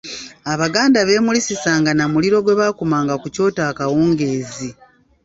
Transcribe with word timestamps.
Abaganda 0.53 0.99
beemulisisanga 1.07 1.91
na 1.97 2.05
muliro 2.13 2.37
gwe 2.41 2.53
bakumanga 2.61 3.13
ku 3.21 3.27
kyoto 3.35 3.61
akawungeezi. 3.71 4.69